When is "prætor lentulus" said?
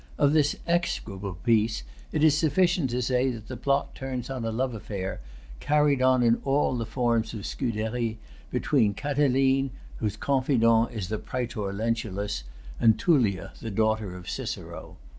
11.19-12.45